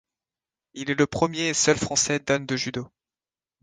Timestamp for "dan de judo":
2.17-2.87